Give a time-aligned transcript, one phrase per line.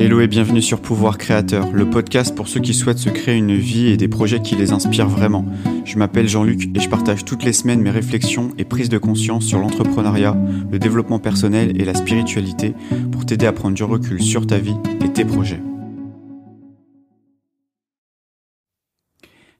[0.00, 3.56] Hello et bienvenue sur Pouvoir Créateur, le podcast pour ceux qui souhaitent se créer une
[3.56, 5.44] vie et des projets qui les inspirent vraiment.
[5.84, 9.44] Je m'appelle Jean-Luc et je partage toutes les semaines mes réflexions et prises de conscience
[9.44, 10.36] sur l'entrepreneuriat,
[10.70, 12.74] le développement personnel et la spiritualité
[13.10, 15.60] pour t'aider à prendre du recul sur ta vie et tes projets.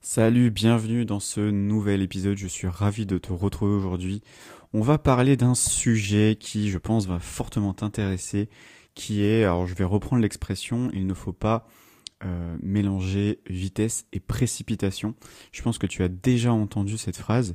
[0.00, 4.22] Salut, bienvenue dans ce nouvel épisode, je suis ravi de te retrouver aujourd'hui.
[4.72, 8.48] On va parler d'un sujet qui, je pense, va fortement t'intéresser
[8.98, 11.68] qui est, alors je vais reprendre l'expression, il ne faut pas
[12.24, 15.14] euh, mélanger vitesse et précipitation.
[15.52, 17.54] Je pense que tu as déjà entendu cette phrase.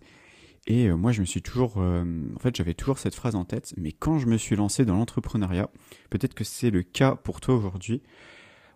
[0.67, 3.43] Et euh, moi, je me suis toujours, euh, en fait, j'avais toujours cette phrase en
[3.43, 3.73] tête.
[3.75, 5.69] Mais quand je me suis lancé dans l'entrepreneuriat,
[6.09, 8.01] peut-être que c'est le cas pour toi aujourd'hui.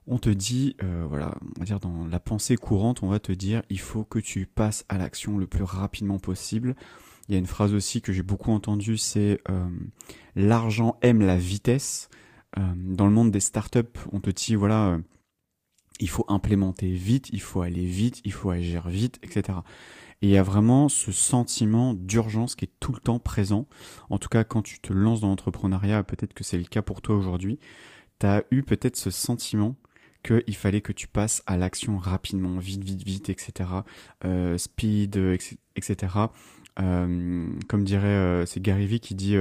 [0.06, 0.78] On te dit,
[1.10, 4.20] voilà, on va dire dans la pensée courante, on va te dire, il faut que
[4.20, 6.78] tu passes à l'action le plus rapidement possible.
[7.28, 9.42] Il y a une phrase aussi que j'ai beaucoup entendue, c'est
[10.38, 12.10] l'argent aime la vitesse.
[12.58, 15.00] Euh, dans le monde des startups, on te dit voilà, euh,
[16.00, 19.60] il faut implémenter vite, il faut aller vite, il faut agir vite, etc.
[20.22, 23.68] Et il y a vraiment ce sentiment d'urgence qui est tout le temps présent.
[24.10, 27.02] En tout cas, quand tu te lances dans l'entrepreneuriat, peut-être que c'est le cas pour
[27.02, 27.60] toi aujourd'hui,
[28.20, 29.76] tu as eu peut-être ce sentiment
[30.24, 33.70] qu'il fallait que tu passes à l'action rapidement, vite, vite, vite, etc.
[34.26, 35.18] Euh, speed,
[35.76, 36.14] etc.
[36.76, 39.38] comme dirait, c'est Gary Vee qui dit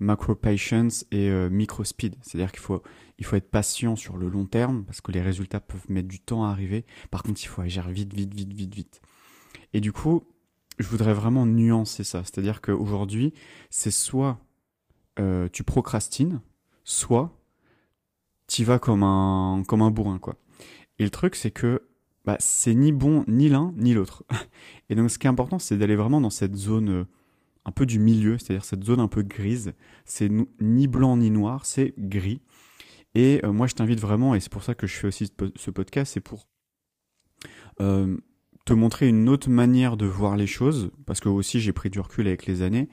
[0.00, 2.16] macro patience et euh, micro speed.
[2.22, 2.82] C'est-à-dire qu'il faut,
[3.18, 6.20] il faut être patient sur le long terme parce que les résultats peuvent mettre du
[6.20, 6.84] temps à arriver.
[7.10, 9.00] Par contre, il faut agir vite, vite, vite, vite, vite.
[9.72, 10.24] Et du coup,
[10.78, 12.22] je voudrais vraiment nuancer ça.
[12.24, 13.34] C'est-à-dire qu'aujourd'hui,
[13.70, 14.38] c'est soit
[15.18, 16.40] euh, tu procrastines,
[16.84, 17.36] soit
[18.46, 20.36] tu vas comme un, comme un bourrin, quoi.
[20.98, 21.82] Et le truc, c'est que
[22.24, 24.24] bah, c'est ni bon ni l'un ni l'autre.
[24.90, 27.04] Et donc, ce qui est important, c'est d'aller vraiment dans cette zone euh,
[27.68, 29.74] un peu du milieu, c'est-à-dire cette zone un peu grise.
[30.06, 32.40] C'est ni blanc ni noir, c'est gris.
[33.14, 35.70] Et euh, moi, je t'invite vraiment, et c'est pour ça que je fais aussi ce
[35.70, 36.48] podcast, c'est pour
[37.80, 38.16] euh,
[38.64, 42.00] te montrer une autre manière de voir les choses, parce que aussi j'ai pris du
[42.00, 42.88] recul avec les années,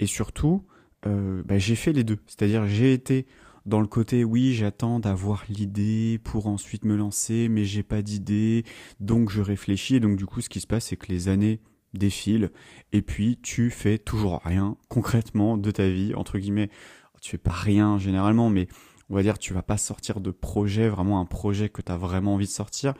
[0.00, 0.66] et surtout,
[1.06, 2.18] euh, bah, j'ai fait les deux.
[2.26, 3.26] C'est-à-dire, j'ai été
[3.66, 8.64] dans le côté, oui, j'attends d'avoir l'idée pour ensuite me lancer, mais j'ai pas d'idée,
[8.98, 11.60] donc je réfléchis, et donc du coup, ce qui se passe, c'est que les années
[11.94, 12.50] défile,
[12.92, 16.70] et puis tu fais toujours rien concrètement de ta vie, entre guillemets.
[17.20, 18.68] Tu fais pas rien généralement, mais
[19.10, 21.96] on va dire tu vas pas sortir de projet, vraiment un projet que tu as
[21.96, 22.94] vraiment envie de sortir.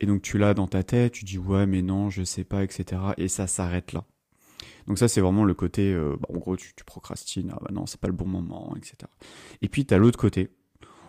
[0.00, 2.64] Et donc tu l'as dans ta tête, tu dis ouais mais non, je sais pas,
[2.64, 3.02] etc.
[3.18, 4.04] Et ça s'arrête là.
[4.86, 7.70] Donc ça c'est vraiment le côté, euh, bah, en gros tu, tu procrastines, ah bah
[7.72, 8.96] non c'est pas le bon moment, etc.
[9.62, 10.48] Et puis tu as l'autre côté,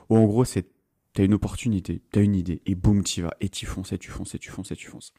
[0.09, 0.67] où en gros c'est
[1.13, 4.11] t'as une opportunité, t'as une idée, et boum, tu vas, et tu fonces, et tu
[4.11, 5.13] fonces, et tu fonces, et tu fonces.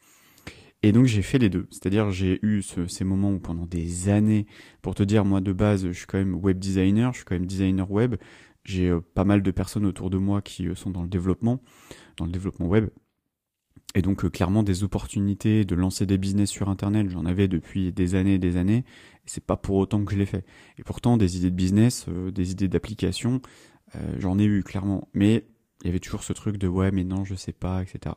[0.83, 1.67] Et donc j'ai fait les deux.
[1.71, 4.47] C'est-à-dire j'ai eu ces moments où pendant des années,
[4.83, 7.35] pour te dire, moi de base, je suis quand même web designer, je suis quand
[7.35, 8.17] même designer web.
[8.65, 11.61] J'ai euh, pas mal de personnes autour de moi qui euh, sont dans le développement,
[12.17, 12.91] dans le développement web.
[13.95, 17.93] Et donc euh, clairement des opportunités de lancer des business sur Internet, j'en avais depuis
[17.93, 18.85] des années et des années.
[19.27, 20.45] C'est pas pour autant que je l'ai fait.
[20.79, 23.41] Et pourtant des idées de business, des idées d'application,
[24.19, 25.09] j'en ai eu clairement.
[25.15, 25.47] Mais
[25.83, 28.17] il y avait toujours ce truc de ouais mais non je sais pas, etc.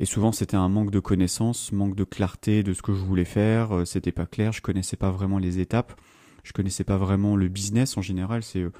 [0.00, 3.24] Et souvent, c'était un manque de connaissances, manque de clarté de ce que je voulais
[3.24, 3.78] faire.
[3.78, 4.52] Euh, c'était pas clair.
[4.52, 6.00] Je connaissais pas vraiment les étapes.
[6.44, 8.44] Je connaissais pas vraiment le business en général.
[8.44, 8.70] C'est, euh,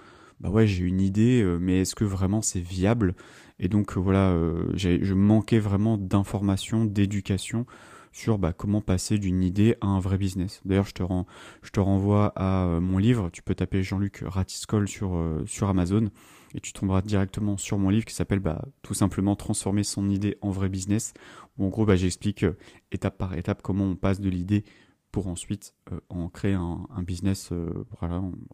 [0.40, 3.16] bah ouais, j'ai une idée, euh, mais est-ce que vraiment c'est viable?
[3.58, 4.38] Et donc voilà,
[4.76, 7.66] je manquais vraiment d'informations, d'éducation
[8.12, 10.60] sur bah, comment passer d'une idée à un vrai business.
[10.64, 11.26] D'ailleurs, je te, rends,
[11.62, 13.30] je te renvoie à mon livre.
[13.32, 16.08] Tu peux taper Jean-Luc Ratiscol sur, sur Amazon
[16.54, 20.38] et tu tomberas directement sur mon livre qui s'appelle bah, tout simplement transformer son idée
[20.40, 21.14] en vrai business
[21.58, 22.56] où en gros bah, j'explique euh,
[22.92, 24.64] étape par étape comment on passe de l'idée
[25.12, 27.84] pour ensuite euh, en créer un, business euh,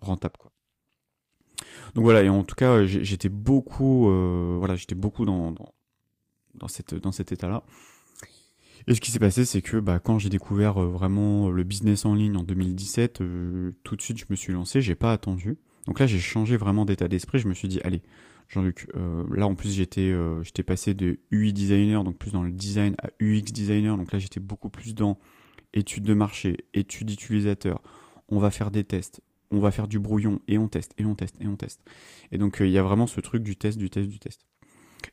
[0.00, 0.52] rentable quoi.
[1.94, 4.08] Donc voilà et en tout cas j'étais beaucoup
[4.58, 5.54] voilà j'étais beaucoup dans,
[6.54, 7.64] dans, cet état là.
[8.86, 12.14] Et ce qui s'est passé, c'est que bah, quand j'ai découvert vraiment le business en
[12.14, 13.22] ligne en 2017,
[13.82, 15.58] tout de suite je me suis lancé, j'ai pas attendu.
[15.86, 17.38] Donc là, j'ai changé vraiment d'état d'esprit.
[17.38, 18.02] Je me suis dit, allez,
[18.48, 22.42] Jean-Luc, euh, là en plus j'étais euh, j'étais passé de UI designer, donc plus dans
[22.42, 23.96] le design, à UX designer.
[23.96, 25.18] Donc là, j'étais beaucoup plus dans
[25.72, 27.82] études de marché, études d'utilisateur.
[28.28, 29.20] On va faire des tests,
[29.50, 31.80] on va faire du brouillon et on teste et on teste et on teste.
[32.32, 34.46] Et donc euh, il y a vraiment ce truc du test, du test, du test.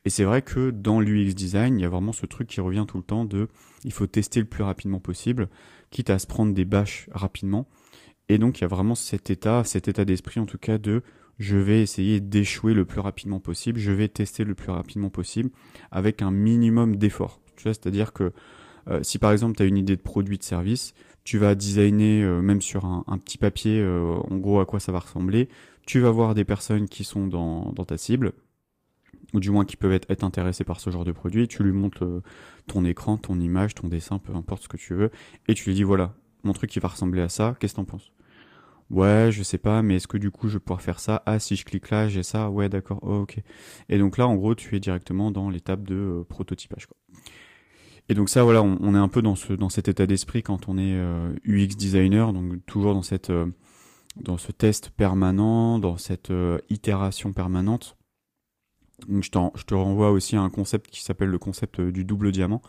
[0.06, 2.85] Et c'est vrai que dans l'UX design, il y a vraiment ce truc qui revient
[2.88, 3.50] tout le temps de
[3.83, 5.50] il faut tester le plus rapidement possible,
[5.89, 7.68] quitte à se prendre des bâches rapidement.
[8.29, 11.01] Et donc il y a vraiment cet état, cet état d'esprit en tout cas de
[11.39, 15.50] je vais essayer d'échouer le plus rapidement possible, je vais tester le plus rapidement possible
[15.89, 17.41] avec un minimum d'effort.
[17.57, 18.31] C'est-à-dire que
[18.88, 22.23] euh, si par exemple tu as une idée de produit de service, tu vas designer
[22.23, 25.50] euh, même sur un, petit papier euh, en gros à quoi ça va ressembler,
[25.85, 28.33] tu vas voir des personnes qui sont dans, ta cible,
[29.33, 31.47] ou du moins qui peuvent être, intéressés par ce genre de produit.
[31.47, 32.06] Tu lui montres
[32.68, 35.12] ton écran, ton image, ton dessin, peu importe ce que tu veux,
[35.47, 36.13] et tu lui dis voilà,
[36.44, 38.12] mon truc qui va ressembler à ça, qu'est-ce que t'en penses?
[38.92, 41.24] Ouais, je sais pas, mais est-ce que du coup je vais pouvoir faire ça?
[41.26, 42.50] Ah, si je clique là, j'ai ça.
[42.50, 43.00] Ouais, d'accord.
[43.04, 43.38] Oh, ok.
[43.88, 46.88] Et donc là, en gros, tu es directement dans l'étape de euh, prototypage.
[48.10, 50.68] Et donc ça, voilà, on, est un peu dans ce dans cet état d'esprit quand
[50.68, 53.46] on est euh, UX designer, donc toujours euh,
[54.18, 56.34] dans ce test permanent, dans cette
[56.70, 57.96] itération permanente.
[59.08, 62.62] Donc je te renvoie aussi à un concept qui s'appelle le concept du double diamant,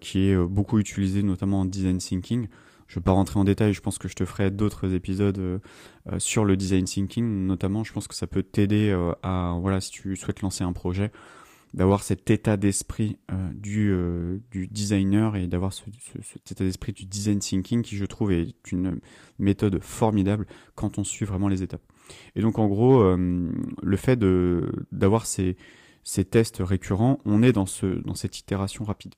[0.00, 2.46] qui est beaucoup utilisé notamment en design thinking.
[2.90, 5.38] Je ne vais pas rentrer en détail, je pense que je te ferai d'autres épisodes
[5.38, 5.58] euh,
[6.10, 7.84] euh, sur le design thinking, notamment.
[7.84, 11.12] Je pense que ça peut t'aider euh, à, voilà, si tu souhaites lancer un projet,
[11.72, 13.16] d'avoir cet état d'esprit
[13.52, 13.94] du,
[14.72, 15.84] designer et d'avoir ce,
[16.24, 18.98] cet état d'esprit du design thinking qui, je trouve, est une
[19.38, 21.84] méthode formidable quand on suit vraiment les étapes.
[22.34, 24.18] Et donc, en gros, le fait
[24.90, 25.56] d'avoir ces,
[26.02, 29.14] ces tests récurrents, on est dans, ce, dans cette itération rapide.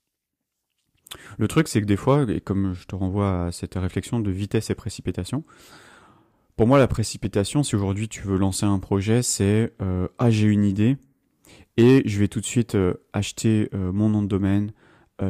[1.39, 4.31] Le truc, c'est que des fois, et comme je te renvoie à cette réflexion de
[4.31, 5.45] vitesse et précipitation,
[6.57, 10.47] pour moi, la précipitation, si aujourd'hui tu veux lancer un projet, c'est euh, ah j'ai
[10.47, 10.99] une idée
[11.77, 14.73] et je vais tout de suite euh, acheter euh, mon nom de domaine,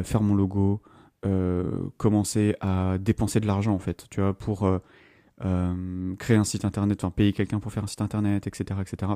[0.03, 0.81] faire mon logo,
[1.97, 4.67] commencer à dépenser de l'argent en fait, tu vois, pour
[6.17, 9.11] créer un site internet, enfin payer quelqu'un pour faire un site internet, etc., etc.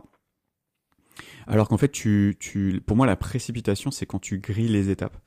[1.48, 5.18] Alors qu'en fait, tu, tu, pour moi, la précipitation, c'est quand tu grilles les étapes.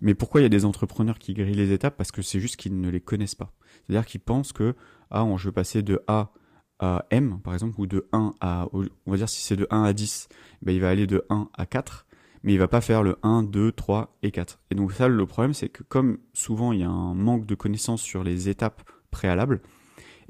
[0.00, 1.96] Mais pourquoi il y a des entrepreneurs qui grillent les étapes?
[1.96, 3.52] Parce que c'est juste qu'ils ne les connaissent pas.
[3.86, 4.74] C'est-à-dire qu'ils pensent que,
[5.10, 6.32] ah, je veux passer de A
[6.78, 9.82] à M, par exemple, ou de 1 à, on va dire si c'est de 1
[9.82, 10.28] à 10,
[10.62, 12.06] ben, il va aller de 1 à 4,
[12.42, 14.60] mais il va pas faire le 1, 2, 3 et 4.
[14.70, 17.54] Et donc ça, le problème, c'est que comme souvent il y a un manque de
[17.56, 19.60] connaissances sur les étapes préalables,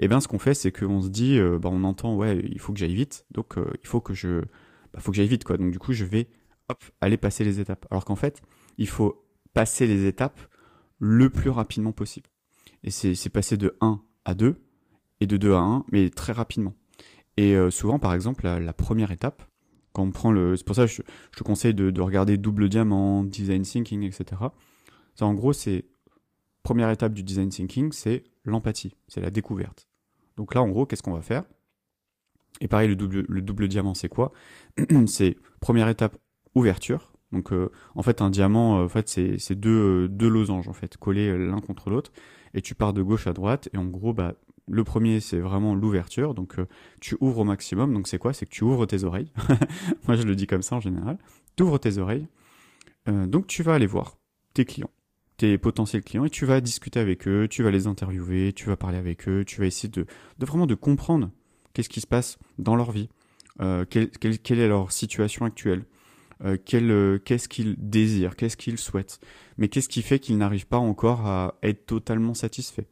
[0.00, 2.38] et eh bien ce qu'on fait, c'est qu'on se dit, euh, ben, on entend, ouais,
[2.50, 4.46] il faut que j'aille vite, donc euh, il faut que je bah,
[5.00, 5.56] faut que j'aille vite, quoi.
[5.56, 6.29] Donc du coup, je vais
[7.00, 7.87] aller passer les étapes.
[7.91, 8.43] Alors qu'en fait,
[8.77, 9.25] il faut
[9.55, 10.41] passer les étapes
[10.99, 12.29] le plus rapidement possible.
[12.85, 14.56] Et c'est passer de 1 à 2
[15.21, 16.75] et de 2 à 1, mais très rapidement.
[17.37, 19.43] Et euh, souvent, par exemple, la, première étape,
[19.93, 21.03] quand on prend le, c'est pour ça que je,
[21.37, 24.43] te conseille de, de, regarder double diamant, design thinking, etc.
[25.15, 25.87] Ça, en gros, c'est
[26.62, 29.89] première étape du design thinking, c'est l'empathie, c'est la découverte.
[30.37, 31.44] Donc là, en gros, qu'est-ce qu'on va faire?
[32.61, 34.33] Et pareil, le double, le double diamant, c'est quoi?
[35.06, 36.17] C'est première étape,
[36.55, 37.12] ouverture.
[37.33, 40.73] Donc euh, en fait, un diamant, euh, en fait, c'est deux, euh, deux losanges en
[40.73, 42.12] fait, collés l'un contre l'autre.
[42.55, 43.69] Et tu pars de gauche à droite.
[43.75, 44.35] Et en gros, bah,
[44.67, 46.35] le premier, c'est vraiment l'ouverture.
[46.35, 46.56] Donc
[47.00, 47.93] tu ouvres au maximum.
[47.93, 48.33] Donc c'est quoi?
[48.33, 49.33] C'est que tu ouvres tes oreilles.
[50.06, 51.19] Moi, je le dis comme ça en général.
[51.56, 52.27] Tu ouvres tes oreilles.
[53.06, 54.17] donc tu vas aller voir
[54.55, 54.91] tes clients
[55.37, 58.77] tes potentiels clients et tu vas discuter avec eux, tu vas les interviewer, tu vas
[58.77, 60.05] parler avec eux, tu vas essayer de,
[60.39, 61.31] de vraiment de comprendre
[61.79, 63.09] qu'est-ce qui se passe dans leur vie,
[63.61, 64.11] euh, quelle,
[64.59, 65.85] est leur situation actuelle,
[66.45, 69.21] euh, euh, qu'est-ce qu'ils désirent, qu'est-ce qu'ils souhaitent,
[69.59, 72.83] mais qu'est-ce qui fait qu'ils n'arrivent pas encore à être totalement satisfaits?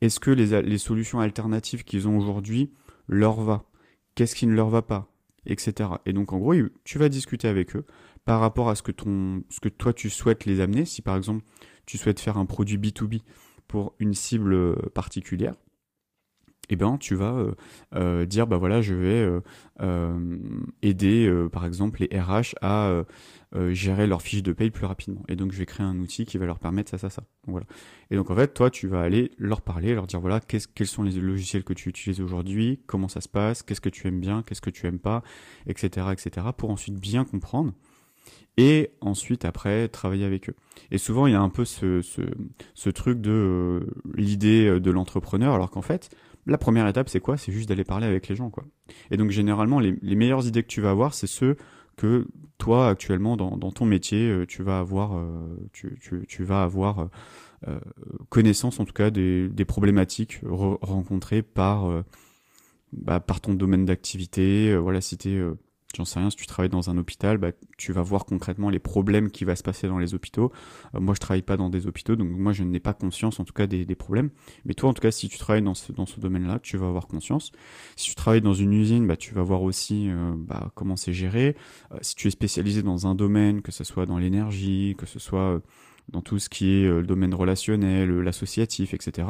[0.00, 2.70] Est-ce que les, solutions alternatives qu'ils ont aujourd'hui
[3.08, 3.64] leur va?
[4.14, 5.12] Qu'est-ce qui ne leur va pas?
[5.46, 5.90] Etc.
[6.06, 6.54] Et donc en gros,
[6.84, 7.86] tu vas discuter avec eux
[8.24, 10.84] par rapport à ce que toi tu souhaites les amener.
[10.84, 11.44] Si par exemple
[11.86, 13.22] tu souhaites faire un produit B2B
[13.66, 15.54] pour une cible particulière,
[16.70, 17.54] eh ben tu vas euh,
[17.94, 19.40] euh, dire bah voilà je vais
[19.80, 20.38] euh,
[20.82, 23.02] aider par exemple les RH à
[23.70, 25.22] gérer leurs fiches de paye plus rapidement.
[25.28, 27.22] Et donc je vais créer un outil qui va leur permettre ça ça ça.
[27.46, 27.66] Voilà.
[28.10, 31.02] Et donc en fait toi tu vas aller leur parler leur dire voilà quels sont
[31.02, 34.42] les logiciels que tu utilises aujourd'hui comment ça se passe qu'est-ce que tu aimes bien
[34.42, 35.22] qu'est-ce que tu aimes pas
[35.66, 37.72] etc etc pour ensuite bien comprendre
[38.58, 40.56] et ensuite après travailler avec eux.
[40.90, 42.02] Et souvent il y a un peu ce,
[42.74, 46.10] ce truc de l'idée de l'entrepreneur, alors qu'en fait
[46.48, 47.36] la première étape, c'est quoi?
[47.36, 48.64] C'est juste d'aller parler avec les gens, quoi.
[49.10, 51.56] Et donc généralement, les, meilleures idées que tu vas avoir, c'est ceux
[51.96, 52.26] que
[52.56, 57.08] toi actuellement dans, ton métier, euh, tu vas avoir, euh, tu, vas avoir
[57.68, 57.78] euh,
[58.30, 62.04] connaissance en tout cas des, problématiques rencontrées par
[62.92, 64.74] bah, par ton domaine d'activité.
[64.76, 65.38] voilà, si t'es
[65.96, 68.78] j'en sais rien, si tu travailles dans un hôpital, bah, tu vas voir concrètement les
[68.78, 70.52] problèmes qui va se passer dans les hôpitaux.
[70.94, 73.44] Euh, moi, je travaille pas dans des hôpitaux, donc moi, je n'ai pas conscience, en
[73.44, 74.30] tout cas, des, problèmes.
[74.64, 76.86] Mais toi, en tout cas, si tu travailles dans ce, dans ce domaine-là, tu vas
[76.86, 77.52] avoir conscience.
[77.96, 81.14] Si tu travailles dans une usine, bah, tu vas voir aussi euh, bah, comment c'est
[81.14, 81.56] géré.
[81.92, 85.18] Euh, si tu es spécialisé dans un domaine, que ce soit dans l'énergie, que ce
[85.18, 85.60] soit
[86.10, 89.28] dans tout ce qui est le domaine relationnel, l'associatif, etc.,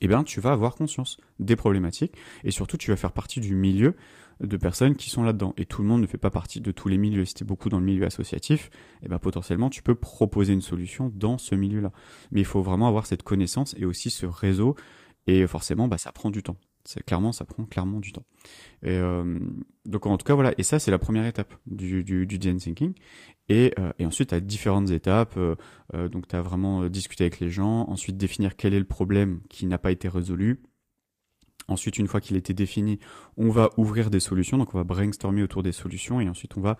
[0.00, 2.14] eh bien, tu vas avoir conscience des problématiques
[2.44, 3.96] et surtout, tu vas faire partie du milieu
[4.40, 5.54] de personnes qui sont là-dedans.
[5.56, 7.24] Et tout le monde ne fait pas partie de tous les milieux.
[7.24, 8.70] Si tu es beaucoup dans le milieu associatif,
[9.02, 11.92] eh ben potentiellement tu peux proposer une solution dans ce milieu-là.
[12.30, 14.76] Mais il faut vraiment avoir cette connaissance et aussi ce réseau.
[15.26, 16.56] Et forcément, bah, ça prend du temps.
[16.84, 18.24] C'est clairement, ça prend clairement du temps.
[18.82, 19.38] Et euh,
[19.84, 20.54] donc en tout cas voilà.
[20.56, 22.94] Et ça c'est la première étape du, du, design thinking.
[23.50, 25.36] Et, euh, et ensuite, tu as différentes étapes.
[25.36, 27.88] Euh, donc, tu as vraiment discuté avec les gens.
[27.88, 30.60] Ensuite, définir quel est le problème qui n'a pas été résolu.
[31.68, 32.98] Ensuite, une fois qu'il été défini,
[33.36, 34.58] on va ouvrir des solutions.
[34.58, 36.20] Donc, on va brainstormer autour des solutions.
[36.20, 36.78] Et ensuite, on va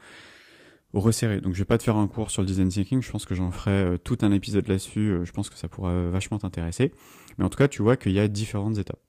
[0.94, 1.40] resserrer.
[1.40, 3.02] Donc, je vais pas te faire un cours sur le design thinking.
[3.02, 5.18] Je pense que j'en ferai tout un épisode là-dessus.
[5.22, 6.92] Je pense que ça pourra vachement t'intéresser.
[7.36, 9.00] Mais en tout cas, tu vois qu'il y a différentes étapes.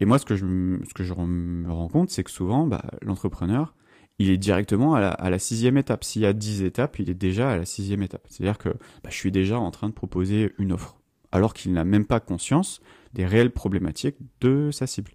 [0.00, 0.44] Et moi, ce que je,
[0.88, 3.74] ce que je me rends compte, c'est que souvent, bah, l'entrepreneur,
[4.18, 6.04] il est directement à la, à la sixième étape.
[6.04, 8.26] S'il y a dix étapes, il est déjà à la sixième étape.
[8.28, 10.97] C'est-à-dire que bah, je suis déjà en train de proposer une offre,
[11.32, 12.80] alors qu'il n'a même pas conscience
[13.12, 15.12] des réelles problématiques de sa cible.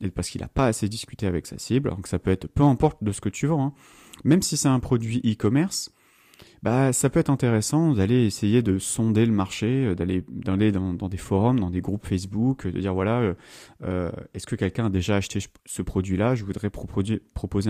[0.00, 2.62] Et parce qu'il n'a pas assez discuté avec sa cible, donc ça peut être peu
[2.62, 3.66] importe de ce que tu vends.
[3.66, 3.72] Hein.
[4.24, 5.92] Même si c'est un produit e-commerce,
[6.62, 10.22] bah ça peut être intéressant d'aller essayer de sonder le marché, euh, d'aller
[10.72, 13.34] dans, des forums, dans des groupes Facebook, de dire voilà, euh,
[13.84, 16.34] euh est-ce que quelqu'un a déjà acheté ce produit-là?
[16.34, 17.20] Je voudrais proposer,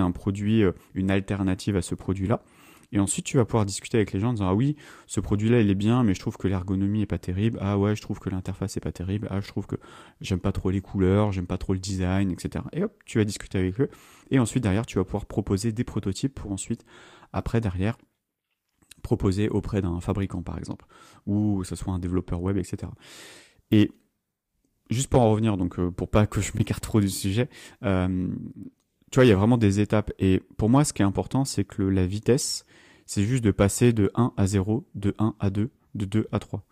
[0.01, 2.43] un produit, euh, une alternative à ce produit-là.
[2.93, 4.77] Et ensuite, tu vas pouvoir discuter avec les gens en disant ah oui,
[5.07, 7.59] ce produit-là il est bien, mais je trouve que l'ergonomie est pas terrible.
[7.61, 9.29] Ah ouais, je trouve que l'interface est pas terrible.
[9.31, 9.77] Ah je trouve que
[10.21, 12.65] j'aime pas trop les couleurs, j'aime pas trop le design, etc.
[12.73, 13.91] Et hop, tu vas discuter avec eux.
[14.31, 16.85] Et ensuite derrière, tu vas pouvoir proposer des prototypes pour ensuite,
[17.33, 17.99] après derrière,
[19.03, 20.87] proposer auprès d'un fabricant par exemple,
[21.27, 22.91] ou que ce soit un développeur web, etc.
[23.71, 23.93] Et
[24.91, 27.49] juste pour en revenir, donc euh, pour pas que je m'écarte trop du sujet,
[27.85, 28.29] euh,
[29.11, 30.13] tu vois, il y a vraiment des étapes.
[30.19, 32.65] Et pour moi, ce qui est important, c'est que la vitesse,
[33.07, 36.39] c'est juste de passer de 1 à 0, de 1 à 2, de 2 à
[36.39, 36.63] 3.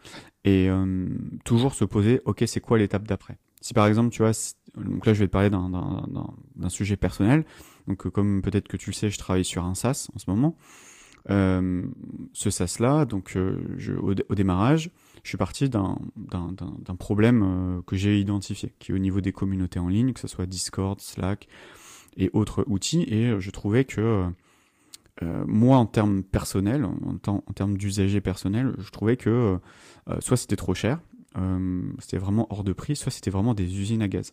[0.45, 1.09] Et euh,
[1.45, 3.39] toujours se poser, ok, c'est quoi l'étape d'après?
[3.61, 4.33] Si par exemple, tu vois,
[4.77, 7.45] donc là je vais te parler d'un sujet personnel,
[7.89, 10.57] donc comme peut-être que tu le sais, je travaille sur un SaaS en ce moment.
[11.31, 11.83] Euh,
[12.33, 14.91] ce SaaS-là, donc euh, je, au, démarrage,
[15.25, 15.97] je suis parti d'un
[16.99, 20.29] problème euh, que j'ai identifié, qui est au niveau des communautés en ligne, que ce
[20.29, 21.49] soit Discord, Slack
[22.17, 24.27] et autres outils, et je trouvais que
[25.23, 29.59] moi, en termes personnels, en, en termes d'usager personnel, je trouvais que
[30.21, 31.01] soit c'était trop cher,
[32.01, 34.33] c'était vraiment hors de prix, soit c'était vraiment des usines à gaz.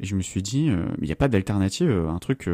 [0.00, 2.48] Et je me suis dit, il n'y a pas d'alternative, un truc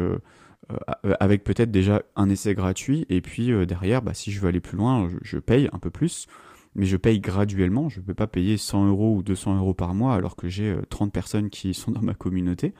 [0.71, 4.49] euh, avec peut-être déjà un essai gratuit et puis euh, derrière, bah, si je veux
[4.49, 6.27] aller plus loin, je, paye un peu plus,
[6.75, 7.89] mais je paye graduellement.
[7.89, 10.75] Je ne peux pas payer 100 euros ou 200 euros par mois alors que j'ai
[10.89, 12.73] 30 euh, personnes qui sont dans ma communauté.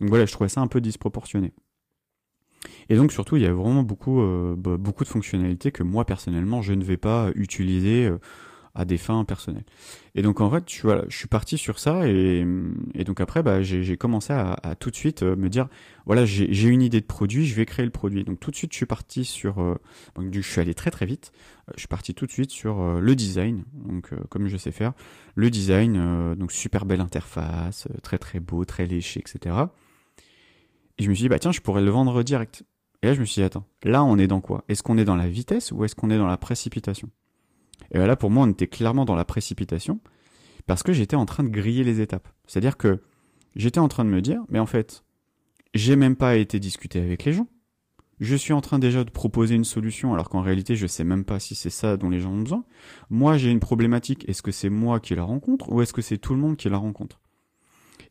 [0.00, 1.52] Donc voilà, je trouvais ça un peu disproportionné.
[2.88, 4.22] Et donc surtout, il y a vraiment beaucoup,
[4.56, 8.10] bah, beaucoup de fonctionnalités que moi personnellement, je ne vais pas utiliser
[8.74, 9.64] à des fins personnelles.
[10.14, 12.44] Et donc en fait, je, suis parti sur ça et,
[13.04, 15.68] donc après, bah, j'ai commencé à, tout de suite euh, me dire,
[16.06, 18.24] voilà, j'ai une idée de produit, je vais créer le produit.
[18.24, 19.76] Donc tout de suite, je suis parti sur, euh,
[20.16, 21.32] donc je suis allé très très vite.
[21.68, 24.92] Euh, je suis parti tout de suite sur le design, donc comme je sais faire,
[25.34, 29.54] le design, donc super belle interface, très très beau, très léché, etc.
[30.98, 32.64] Et je me suis dit, bah tiens, je pourrais le vendre direct.
[33.02, 34.64] Et là, je me suis dit, attends, là, on est dans quoi?
[34.68, 37.10] Est-ce qu'on est dans la vitesse ou est-ce qu'on est dans la précipitation?
[37.90, 40.00] Et là, pour moi, on était clairement dans la précipitation
[40.66, 42.28] parce que j'étais en train de griller les étapes.
[42.46, 43.02] C'est-à-dire que
[43.56, 45.04] j'étais en train de me dire, mais en fait,
[45.74, 47.48] j'ai même pas été discuté avec les gens.
[48.20, 51.24] Je suis en train déjà de proposer une solution alors qu'en réalité, je sais même
[51.24, 52.64] pas si c'est ça dont les gens ont besoin.
[53.10, 54.26] Moi, j'ai une problématique.
[54.28, 56.68] Est-ce que c'est moi qui la rencontre ou est-ce que c'est tout le monde qui
[56.68, 57.20] la rencontre?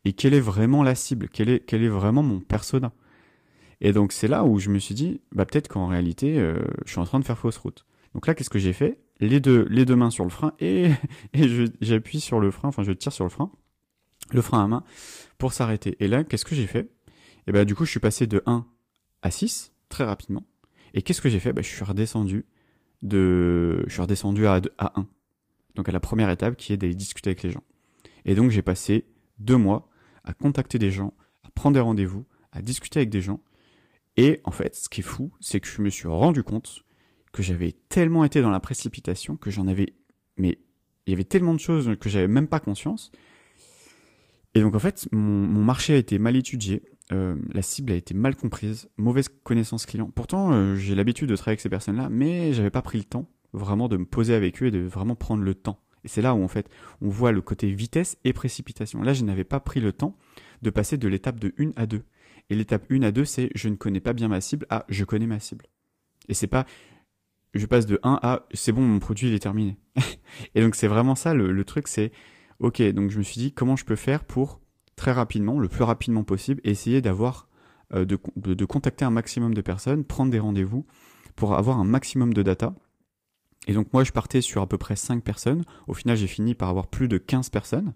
[0.06, 1.30] Et quelle est vraiment la cible?
[1.30, 2.92] Quel est, quel est vraiment mon persona?
[3.82, 6.92] Et donc, c'est là où je me suis dit, bah peut-être qu'en réalité, euh, je
[6.92, 7.86] suis en train de faire fausse route.
[8.14, 9.00] Donc là, qu'est-ce que j'ai fait?
[9.20, 10.92] Les deux, les deux mains sur le frein et,
[11.34, 13.52] et j'appuie sur le frein, enfin je tire sur le frein,
[14.32, 14.84] le frein à main,
[15.38, 15.96] pour s'arrêter.
[16.00, 16.90] Et là, qu'est-ce que j'ai fait?
[17.48, 18.66] Et ben du coup, je suis passé de 1
[19.22, 20.44] à 6 très rapidement.
[20.94, 21.54] Et qu'est-ce que j'ai fait?
[21.54, 22.46] Ben, Je suis redescendu
[23.02, 25.08] de, je suis redescendu à, à 1.
[25.76, 27.64] Donc à la première étape qui est d'aller discuter avec les gens.
[28.26, 29.06] Et donc j'ai passé
[29.40, 29.90] deux mois
[30.24, 31.14] à contacter des gens,
[31.44, 33.42] à prendre des rendez-vous, à discuter avec des gens.
[34.18, 36.84] Et en fait, ce qui est fou, c'est que je me suis rendu compte
[37.32, 39.96] que j'avais tellement été dans la précipitation que j'en avais,
[40.38, 40.60] mais
[41.06, 43.12] il y avait tellement de choses que j'avais même pas conscience.
[44.54, 48.14] Et donc en fait, mon, marché a été mal étudié, euh, la cible a été
[48.14, 50.12] mal comprise, mauvaise connaissance client.
[50.14, 53.28] Pourtant, euh, j'ai l'habitude de travailler avec ces personnes-là, mais j'avais pas pris le temps
[53.52, 55.80] vraiment de me poser avec eux et de vraiment prendre le temps.
[56.04, 56.70] Et c'est là où en fait,
[57.02, 59.02] on voit le côté vitesse et précipitation.
[59.02, 60.18] Là, je n'avais pas pris le temps
[60.62, 62.04] de passer de l'étape de 1 à 2.
[62.50, 65.04] Et l'étape 1 à 2, c'est je ne connais pas bien ma cible à je
[65.06, 65.66] connais ma cible.
[66.28, 66.66] Et c'est pas
[67.54, 69.78] je passe de 1 à c'est bon, mon produit il est terminé.
[70.56, 72.12] et donc c'est vraiment ça le, truc, c'est
[72.60, 74.60] ok, donc je me suis dit comment je peux faire pour
[74.96, 77.48] très rapidement, le plus rapidement possible, essayer d'avoir
[77.94, 80.86] euh, de, de, contacter un maximum de personnes, prendre des rendez-vous
[81.36, 82.76] pour avoir un maximum de data.
[83.68, 85.64] Et donc moi je partais sur à peu près 5 personnes.
[85.88, 87.94] Au final j'ai fini par avoir plus de 15 personnes.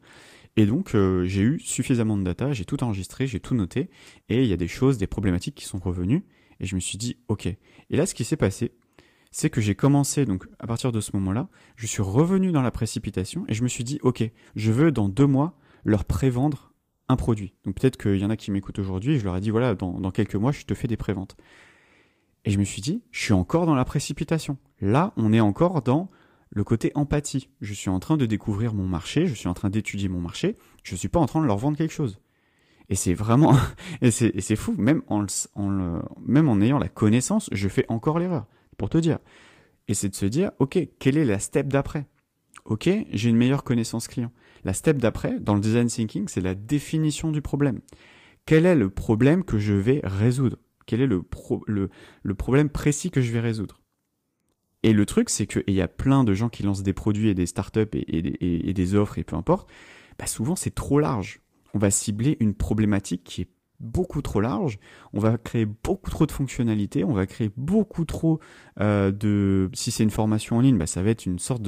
[0.55, 3.89] Et donc euh, j'ai eu suffisamment de data, j'ai tout enregistré, j'ai tout noté,
[4.27, 6.25] et il y a des choses, des problématiques qui sont revenues,
[6.59, 7.45] et je me suis dit ok.
[7.45, 7.57] Et
[7.89, 8.71] là ce qui s'est passé,
[9.31, 12.71] c'est que j'ai commencé, donc à partir de ce moment-là, je suis revenu dans la
[12.71, 14.23] précipitation, et je me suis dit ok,
[14.55, 16.73] je veux dans deux mois leur prévendre
[17.07, 17.53] un produit.
[17.63, 20.11] Donc peut-être qu'il y en a qui m'écoutent aujourd'hui, je leur ai dit voilà, dans
[20.11, 21.37] quelques mois je te fais des préventes.
[22.47, 24.57] Et je me suis dit, je suis encore dans la précipitation.
[24.79, 26.09] Là, on est encore dans
[26.49, 27.49] le côté empathie.
[27.59, 30.55] Je suis en train de découvrir mon marché, je suis en train d'étudier mon marché,
[30.81, 32.21] je ne suis pas en train de leur vendre quelque chose.
[32.87, 33.53] Et c'est vraiment,
[34.01, 35.25] et c'est fou, même en,
[35.55, 38.45] en même en ayant la connaissance, je fais encore l'erreur,
[38.77, 39.19] pour te dire.
[39.89, 42.07] Et c'est de se dire, ok, quelle est la step d'après?
[42.63, 44.31] Ok, j'ai une meilleure connaissance client.
[44.63, 47.81] La step d'après, dans le design thinking, c'est la définition du problème.
[48.45, 50.55] Quel est le problème que je vais résoudre?
[50.87, 51.21] Quel est le,
[52.33, 53.81] problème précis que je vais résoudre
[54.81, 57.35] Et le truc, c'est qu'il y a plein de gens qui lancent des produits et
[57.35, 59.69] des startups et, des offres et peu importe.
[60.17, 61.41] Bah souvent, c'est trop large.
[61.75, 64.79] On va cibler une problématique qui est beaucoup trop large,
[65.13, 68.39] on va créer beaucoup trop de fonctionnalités, on va créer beaucoup trop
[68.79, 69.69] euh, de...
[69.73, 71.61] Si c'est une formation en ligne, bah, ça va être une sorte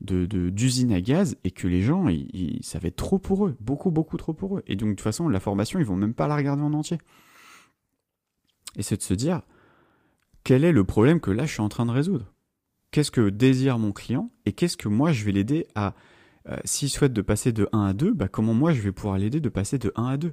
[0.00, 2.06] d'usine à gaz et que les gens,
[2.62, 4.62] ça va être trop pour eux, beaucoup, beaucoup trop pour eux.
[4.66, 6.98] Et donc, de toute façon, la formation, ils vont même pas la regarder en entier.
[8.76, 9.42] Et c'est de se dire,
[10.44, 12.32] quel est le problème que là je suis en train de résoudre?
[12.90, 15.94] Qu'est-ce que désire mon client et qu'est-ce que moi je vais l'aider à...
[16.48, 19.18] Euh, s'il souhaite de passer de 1 à 2, bah comment moi je vais pouvoir
[19.18, 20.32] l'aider de passer de 1 à 2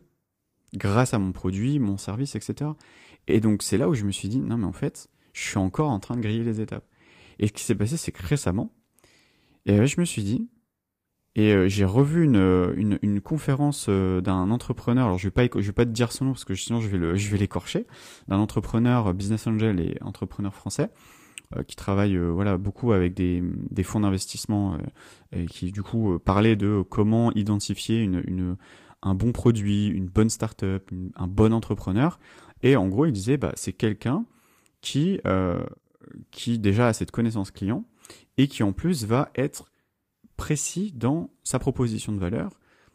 [0.75, 2.71] Grâce à mon produit, mon service, etc.
[3.27, 5.57] Et donc c'est là où je me suis dit, non mais en fait, je suis
[5.57, 6.85] encore en train de griller les étapes.
[7.39, 8.71] Et ce qui s'est passé, c'est que récemment,
[9.65, 10.50] et je me suis dit,
[11.35, 15.05] et euh, j'ai revu une, euh, une, une conférence euh, d'un entrepreneur.
[15.05, 16.87] Alors je vais pas je vais pas te dire son nom parce que sinon je
[16.87, 17.87] vais le je vais l'écorcher.
[18.27, 20.89] D'un entrepreneur business angel et entrepreneur français
[21.67, 24.75] qui travaille voilà beaucoup avec des, des fonds d'investissement
[25.31, 28.57] et qui du coup parlait de comment identifier une, une
[29.03, 32.17] un bon produit, une bonne startup, un bon entrepreneur.
[32.63, 34.25] Et en gros il disait bah c'est quelqu'un
[34.81, 35.19] qui
[36.31, 37.86] qui déjà a cette connaissance client
[38.38, 39.72] et qui en plus va être
[40.38, 42.52] précis dans sa proposition de valeur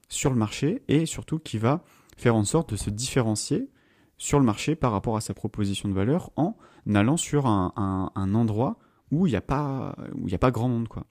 [0.09, 1.85] sur le marché et surtout qui va
[2.17, 3.71] faire en sorte de se différencier
[4.17, 6.57] sur le marché par rapport à sa proposition de valeur en
[6.93, 8.79] allant sur un, endroit
[9.11, 9.97] où il n'y a pas
[10.33, 11.07] a pas grand monde quoi.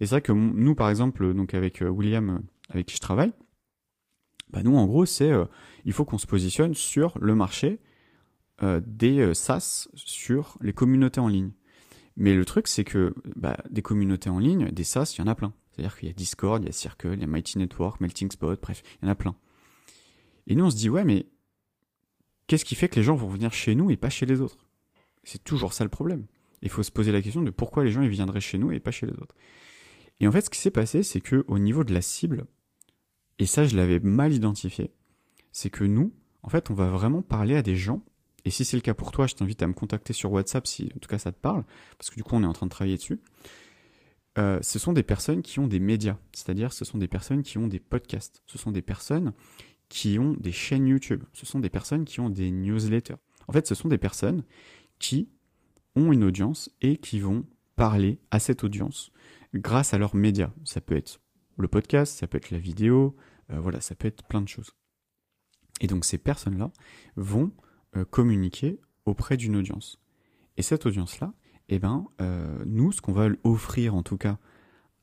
[0.00, 2.38] Et c'est vrai que nous par exemple donc avec euh, William euh,
[2.68, 3.32] avec qui je travaille,
[4.50, 5.46] bah nous en gros c'est euh,
[5.84, 7.80] il faut qu'on se positionne sur le marché
[8.86, 11.52] des SaaS sur les communautés en ligne.
[12.18, 15.26] Mais le truc c'est que bah, des communautés en ligne, des SaaS, il y en
[15.28, 15.54] a plein.
[15.80, 18.30] C'est-à-dire qu'il y a Discord, il y a Circle, il y a Mighty Network, Melting
[18.30, 19.34] Spot, bref, il y en a plein.
[20.46, 21.24] Et nous, on se dit, ouais, mais
[22.46, 24.68] qu'est-ce qui fait que les gens vont venir chez nous et pas chez les autres?
[25.24, 26.26] C'est toujours ça le problème.
[26.60, 28.78] Il faut se poser la question de pourquoi les gens ils viendraient chez nous et
[28.78, 29.34] pas chez les autres.
[30.20, 32.44] Et en fait, ce qui s'est passé, c'est que au niveau de la cible,
[33.38, 34.92] et ça, je l'avais mal identifié,
[35.50, 36.12] c'est que nous,
[36.42, 38.04] en fait, on va vraiment parler à des gens.
[38.44, 40.90] Et si c'est le cas pour toi, je t'invite à me contacter sur WhatsApp si
[40.94, 41.64] en tout cas ça te parle,
[41.96, 43.18] parce que du coup, on est en train de travailler dessus.
[44.38, 47.58] Euh, ce sont des personnes qui ont des médias, c'est-à-dire ce sont des personnes qui
[47.58, 49.32] ont des podcasts, ce sont des personnes
[49.88, 53.16] qui ont des chaînes YouTube, ce sont des personnes qui ont des newsletters.
[53.48, 54.44] En fait, ce sont des personnes
[55.00, 55.28] qui
[55.96, 59.10] ont une audience et qui vont parler à cette audience
[59.54, 60.52] grâce à leurs médias.
[60.64, 61.20] Ça peut être
[61.58, 63.16] le podcast, ça peut être la vidéo,
[63.50, 64.70] euh, voilà, ça peut être plein de choses.
[65.80, 66.72] Et donc ces personnes-là
[67.16, 67.52] vont
[67.96, 70.00] euh, communiquer auprès d'une audience.
[70.56, 71.32] Et cette audience-là,
[71.70, 74.38] eh ben, euh, nous, ce qu'on va offrir en tout cas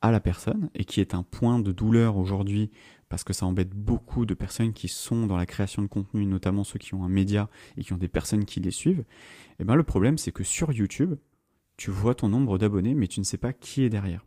[0.01, 2.69] à la personne, et qui est un point de douleur aujourd'hui,
[3.09, 6.63] parce que ça embête beaucoup de personnes qui sont dans la création de contenu, notamment
[6.63, 9.05] ceux qui ont un média et qui ont des personnes qui les suivent,
[9.59, 11.15] eh ben, le problème c'est que sur YouTube,
[11.77, 14.25] tu vois ton nombre d'abonnés, mais tu ne sais pas qui est derrière.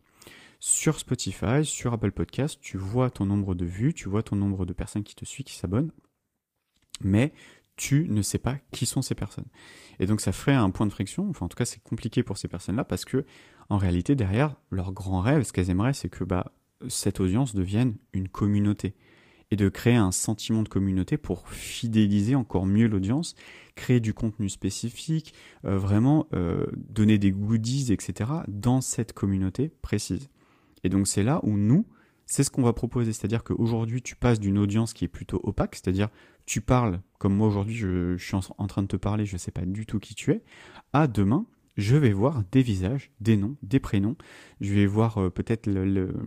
[0.59, 4.65] Sur Spotify, sur Apple Podcast, tu vois ton nombre de vues, tu vois ton nombre
[4.65, 5.91] de personnes qui te suivent, qui s'abonnent,
[7.03, 7.33] mais
[7.75, 9.47] tu ne sais pas qui sont ces personnes.
[9.99, 12.37] Et donc ça ferait un point de friction, enfin en tout cas c'est compliqué pour
[12.37, 13.25] ces personnes-là parce que
[13.69, 16.51] en réalité derrière leur grand rêve, ce qu'elles aimeraient c'est que bah
[16.89, 18.95] cette audience devienne une communauté
[19.51, 23.35] et de créer un sentiment de communauté pour fidéliser encore mieux l'audience,
[23.75, 25.33] créer du contenu spécifique,
[25.65, 28.31] euh, vraiment euh, donner des goodies, etc.
[28.47, 30.29] dans cette communauté précise.
[30.83, 31.85] Et donc c'est là où nous,
[32.25, 33.11] c'est ce qu'on va proposer.
[33.11, 36.07] C'est-à-dire qu'aujourd'hui, tu passes d'une audience qui est plutôt opaque, c'est-à-dire
[36.45, 39.51] tu parles, comme moi aujourd'hui, je, suis en, train de te parler, je ne sais
[39.51, 40.43] pas du tout qui tu es,
[40.93, 41.45] à demain,
[41.77, 44.17] je vais voir des visages, des noms, des prénoms.
[44.59, 45.69] Je vais voir euh, peut-être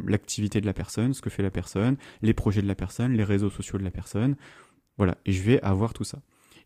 [0.07, 3.25] l'activité de la personne, ce que fait la personne, les projets de la personne, les
[3.25, 4.37] réseaux sociaux de la personne.
[4.97, 6.23] Voilà, et je vais avoir tout ça.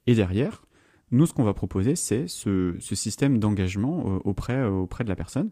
[0.07, 0.65] Et derrière,
[1.11, 5.51] nous, ce qu'on va proposer, c'est ce, système d'engagement euh, euh, auprès de la personne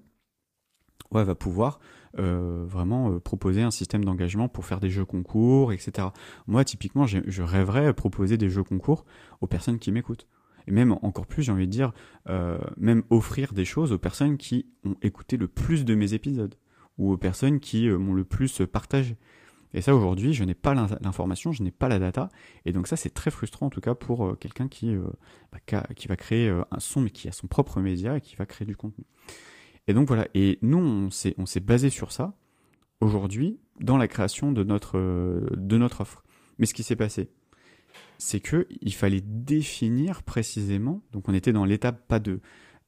[1.12, 1.78] ouais, va pouvoir
[2.18, 6.09] euh, vraiment euh, proposer un système d'engagement pour faire des jeux concours, etc.
[6.46, 9.04] Moi, typiquement, je rêverais proposer des jeux concours
[9.40, 10.26] aux personnes qui m'écoutent.
[10.66, 11.92] Et même encore plus, j'ai envie de dire,
[12.28, 16.54] euh, même offrir des choses aux personnes qui ont écouté le plus de mes épisodes
[16.98, 19.16] ou aux personnes qui m'ont le plus partagé.
[19.74, 22.30] Et ça, aujourd'hui, je n'ai pas l'information, je n'ai pas la data.
[22.64, 24.96] Et donc ça, c'est très frustrant, en tout cas, pour quelqu'un qui,
[25.52, 28.46] bah, qui va créer un son, mais qui a son propre média et qui va
[28.46, 29.04] créer du contenu.
[29.88, 32.37] Et donc voilà, et nous, on s'est, on s'est basé sur ça
[33.01, 34.99] aujourd'hui dans la création de notre,
[35.57, 36.25] de notre offre.
[36.59, 37.31] Mais ce qui s'est passé,
[38.18, 42.40] c'est que il fallait définir précisément, donc on était dans l'étape pas de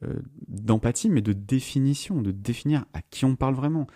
[0.05, 0.15] euh,
[0.47, 3.89] d'empathie, mais de définition, de définir à qui on parle vraiment,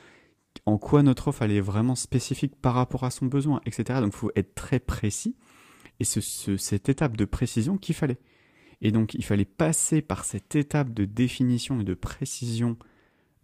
[0.67, 4.01] en quoi notre offre elle est vraiment spécifique par rapport à son besoin, etc.
[4.01, 5.37] Donc il faut être très précis,
[6.01, 8.19] et c'est ce, cette étape de précision qu'il fallait.
[8.81, 12.77] Et donc il fallait passer par cette étape de définition et de précision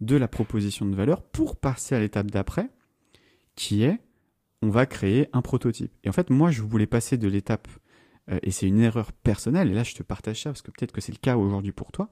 [0.01, 2.69] de la proposition de valeur pour passer à l'étape d'après,
[3.55, 3.99] qui est
[4.61, 5.91] on va créer un prototype.
[6.03, 7.67] Et en fait, moi, je voulais passer de l'étape,
[8.29, 10.91] euh, et c'est une erreur personnelle, et là, je te partage ça parce que peut-être
[10.91, 12.09] que c'est le cas aujourd'hui pour toi,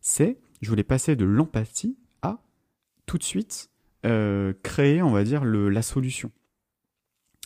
[0.00, 2.42] c'est, je voulais passer de l'empathie à
[3.06, 3.70] tout de suite
[4.04, 6.30] euh, créer, on va dire, le, la solution.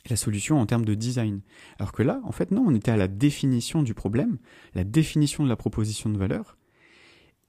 [0.08, 1.42] La solution en termes de design.
[1.78, 4.38] Alors que là, en fait, non, on était à la définition du problème,
[4.74, 6.56] la définition de la proposition de valeur,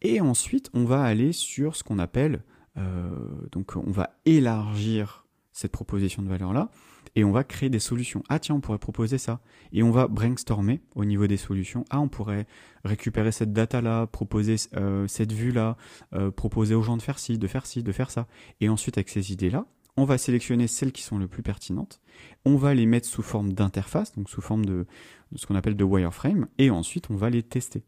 [0.01, 2.43] et ensuite, on va aller sur ce qu'on appelle,
[2.77, 3.09] euh,
[3.51, 6.71] donc on va élargir cette proposition de valeur-là,
[7.15, 8.23] et on va créer des solutions.
[8.29, 9.41] Ah tiens, on pourrait proposer ça.
[9.73, 11.83] Et on va brainstormer au niveau des solutions.
[11.89, 12.47] Ah, on pourrait
[12.85, 15.77] récupérer cette data-là, proposer euh, cette vue-là,
[16.13, 18.27] euh, proposer aux gens de faire ci, de faire ci, de faire ça.
[18.61, 19.65] Et ensuite, avec ces idées-là,
[19.97, 21.99] on va sélectionner celles qui sont les plus pertinentes.
[22.45, 24.85] On va les mettre sous forme d'interface, donc sous forme de,
[25.31, 27.83] de ce qu'on appelle de wireframe, et ensuite on va les tester.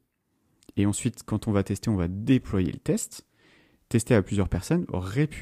[0.78, 3.26] Et ensuite, quand on va tester, on va déployer le test,
[3.90, 4.86] tester à plusieurs personnes,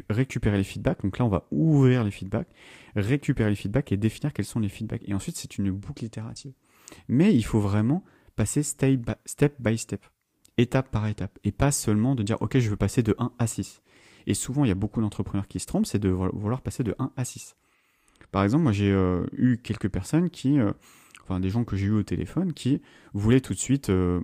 [0.09, 1.01] récupérer les feedbacks.
[1.03, 2.49] Donc là, on va ouvrir les feedbacks,
[2.95, 5.03] récupérer les feedbacks et définir quels sont les feedbacks.
[5.05, 6.53] Et ensuite, c'est une boucle itérative.
[7.07, 8.03] Mais il faut vraiment
[8.35, 8.99] passer step
[9.59, 10.05] by step,
[10.57, 13.47] étape par étape, et pas seulement de dire, OK, je veux passer de 1 à
[13.47, 13.81] 6.
[14.27, 16.95] Et souvent, il y a beaucoup d'entrepreneurs qui se trompent, c'est de vouloir passer de
[16.99, 17.55] 1 à 6.
[18.31, 20.71] Par exemple, moi, j'ai euh, eu quelques personnes qui, euh,
[21.23, 22.81] enfin, des gens que j'ai eu au téléphone qui
[23.13, 24.21] voulaient tout de suite euh,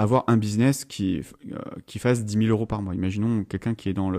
[0.00, 2.94] avoir un business qui, euh, qui fasse 10 000 euros par mois.
[2.94, 4.10] Imaginons quelqu'un qui est dans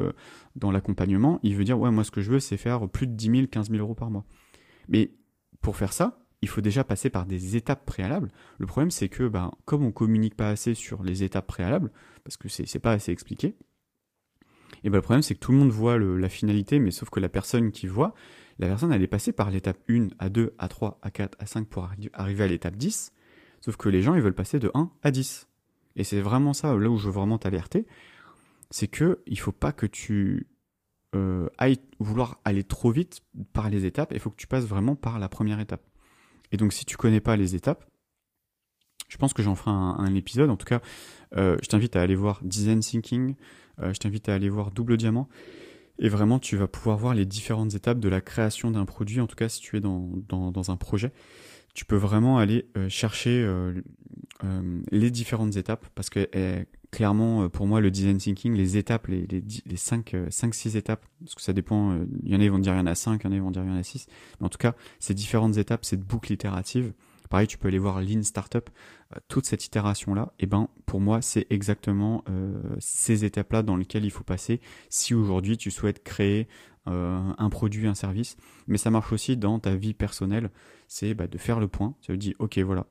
[0.56, 3.13] dans l'accompagnement, il veut dire ouais moi ce que je veux c'est faire plus de
[3.13, 4.26] 10 000, 15 000 euros par mois.
[4.89, 5.12] Mais
[5.62, 8.32] pour faire ça, il faut déjà passer par des étapes préalables.
[8.60, 11.91] Le problème c'est que ben, comme on communique pas assez sur les étapes préalables,
[12.24, 13.56] parce que c'est pas assez expliqué,
[14.84, 17.20] et ben le problème c'est que tout le monde voit la finalité, mais sauf que
[17.20, 18.13] la personne qui voit,
[18.60, 21.46] la personne elle est passée par l'étape 1 à 2 à 3 à 4 à
[21.46, 23.13] 5 pour arriver à l'étape 10,
[23.62, 25.48] sauf que les gens ils veulent passer de 1 à 10.
[25.95, 27.86] Et c'est vraiment ça, là où je veux vraiment t'alerter,
[28.69, 30.47] c'est que il faut pas que tu
[31.13, 34.95] euh, ailles vouloir aller trop vite par les étapes, il faut que tu passes vraiment
[34.95, 35.84] par la première étape.
[36.51, 37.86] Et donc si tu connais pas les étapes,
[39.10, 40.49] je pense que j'en ferai un, épisode.
[40.49, 40.80] En tout cas,
[41.36, 43.36] euh, je t'invite à aller voir Design Thinking,
[43.80, 45.27] euh, je t'invite à aller voir Double Diamant.
[45.99, 49.27] Et vraiment, tu vas pouvoir voir les différentes étapes de la création d'un produit, en
[49.27, 51.12] tout cas si tu es dans, dans, un projet
[51.73, 53.49] tu peux vraiment aller chercher
[54.43, 58.77] euh, euh, les différentes étapes parce que eh, clairement pour moi le design thinking les
[58.77, 62.39] étapes les les, les 5 5 6 étapes parce que ça dépend il y en
[62.39, 63.51] a qui vont dire il y en a 5 il y en a qui vont
[63.51, 64.08] dire il y en a 6
[64.39, 66.93] mais en tout cas ces différentes étapes cette boucle itérative
[67.30, 68.69] pareil tu peux aller voir lean startup
[69.27, 72.23] toute cette itération là et eh ben pour moi c'est exactement
[72.80, 76.47] ces étapes là dans lesquelles il faut passer si aujourd'hui tu souhaites créer
[76.88, 80.49] un produit un service mais ça marche aussi dans ta vie personnelle
[80.91, 81.95] c'est bah, de faire le point.
[82.01, 82.86] Ça veut dire, ok, voilà,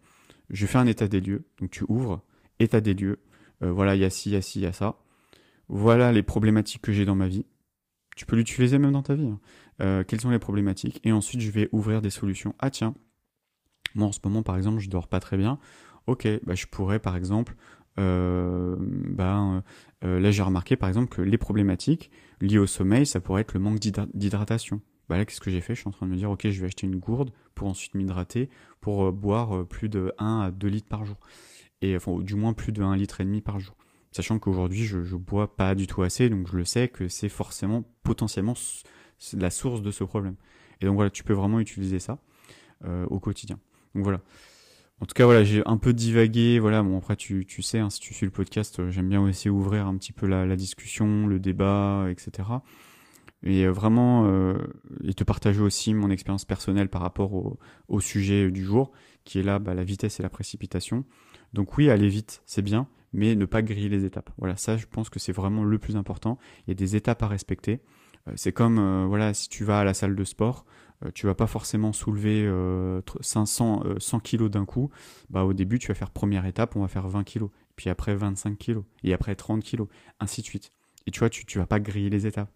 [0.50, 1.44] je fais un état des lieux.
[1.60, 2.22] Donc tu ouvres,
[2.58, 3.20] état des lieux.
[3.62, 4.96] Euh, voilà, il y a ci, il y a ci, il y a ça.
[5.68, 7.46] Voilà les problématiques que j'ai dans ma vie.
[8.16, 9.28] Tu peux l'utiliser même dans ta vie.
[9.28, 9.40] Hein.
[9.80, 11.00] Euh, quelles sont les problématiques?
[11.04, 12.54] Et ensuite, je vais ouvrir des solutions.
[12.58, 12.94] Ah tiens,
[13.94, 15.58] moi en ce moment, par exemple, je dors pas très bien.
[16.06, 17.54] Ok, bah, je pourrais, par exemple,
[17.96, 19.62] bah,
[20.02, 22.10] là j'ai remarqué, par exemple, que les problématiques
[22.40, 25.74] liées au sommeil, ça pourrait être le manque d'hydratation bah là, qu'est-ce que j'ai fait?
[25.74, 27.94] Je suis en train de me dire, ok, je vais acheter une gourde pour ensuite
[27.94, 28.48] m'hydrater,
[28.80, 31.18] pour euh, boire euh, plus de 1 à 2 litres par jour.
[31.82, 33.76] Et enfin, du moins plus de 1 litre et demi par jour.
[34.12, 37.28] Sachant qu'aujourd'hui, je, je bois pas du tout assez, donc je le sais que c'est
[37.28, 38.54] forcément, potentiellement,
[39.34, 40.36] la source de ce problème.
[40.80, 42.18] Et donc voilà, tu peux vraiment utiliser ça
[42.86, 43.58] euh, au quotidien.
[43.94, 44.22] Donc voilà.
[45.02, 46.60] En tout cas, voilà, j'ai un peu divagué.
[46.60, 49.86] Voilà, bon après tu, sais, hein, si tu suis le podcast, j'aime bien aussi ouvrir
[49.86, 52.42] un petit peu la, la discussion, le débat, etc
[53.42, 54.58] et euh, vraiment euh,
[55.04, 57.32] et te partager aussi mon expérience personnelle par rapport
[57.88, 58.92] au, sujet du jour,
[59.24, 61.04] qui est là bah, la vitesse et la précipitation.
[61.52, 64.30] Donc oui, aller vite, c'est bien, mais ne pas griller les étapes.
[64.38, 66.38] Voilà, ça, je pense que c'est vraiment le plus important.
[66.66, 67.80] Il y a des étapes à respecter.
[68.28, 70.64] Euh, c'est comme, euh, voilà, si tu vas à la salle de sport,
[71.14, 72.46] tu vas pas forcément soulever
[73.22, 74.90] 500, 100 kilos d'un coup.
[75.30, 78.14] Bah, au début, tu vas faire première étape, on va faire 20 kilos, puis après
[78.14, 79.88] 25 kilos, et après 30 kilos,
[80.20, 80.74] ainsi de suite.
[81.10, 82.50] Tu vois, tu, tu vas pas griller les étapes.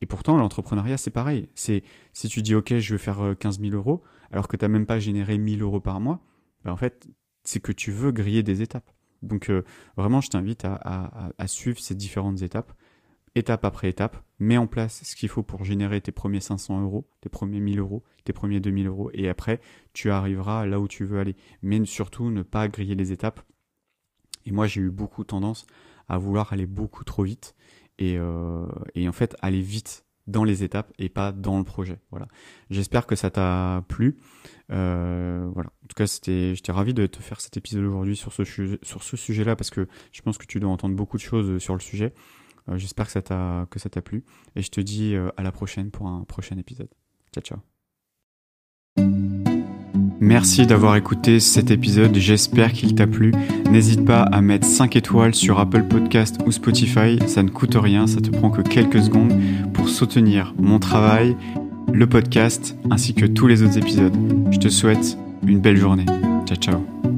[0.00, 1.48] Et pourtant, l'entrepreneuriat, c'est pareil.
[1.54, 4.68] C'est, si tu dis, OK, je veux faire 15 000 euros, alors que tu n'as
[4.68, 6.20] même pas généré 1000 euros par mois,
[6.64, 7.08] bah, en fait,
[7.44, 8.90] c'est que tu veux griller des étapes.
[9.22, 9.50] Donc,
[9.96, 12.72] vraiment, je t'invite à, suivre ces différentes étapes
[13.34, 17.08] étape après étape, mets en place ce qu'il faut pour générer tes premiers 500 euros,
[17.20, 19.60] tes premiers 1000 euros, tes premiers 2000 euros, et après,
[19.92, 21.36] tu arriveras là où tu veux aller.
[21.62, 23.40] Mais surtout, ne pas griller les étapes.
[24.44, 25.66] Et moi, j'ai eu beaucoup tendance
[26.08, 27.54] à vouloir aller beaucoup trop vite,
[27.98, 28.66] et, euh,
[28.96, 31.98] en fait, aller vite dans les étapes et pas dans le projet.
[32.10, 32.28] Voilà.
[32.70, 34.18] J'espère que ça t'a plu.
[34.70, 35.70] Euh, voilà.
[35.82, 38.44] En tout cas, c'était, j'étais ravi de te faire cet épisode aujourd'hui sur ce,
[38.82, 41.74] sur ce sujet-là parce que je pense que tu dois entendre beaucoup de choses sur
[41.74, 42.12] le sujet.
[42.68, 45.42] Euh, j'espère que ça t'a que ça t'a plu et je te dis euh, à
[45.42, 46.90] la prochaine pour un prochain épisode.
[47.32, 49.27] Ciao ciao.
[50.20, 53.32] Merci d'avoir écouté cet épisode, j'espère qu'il t'a plu.
[53.70, 58.06] N'hésite pas à mettre 5 étoiles sur Apple Podcast ou Spotify, ça ne coûte rien,
[58.06, 59.32] ça te prend que quelques secondes
[59.72, 61.36] pour soutenir mon travail,
[61.92, 64.16] le podcast ainsi que tous les autres épisodes.
[64.50, 66.06] Je te souhaite une belle journée.
[66.46, 67.17] Ciao ciao.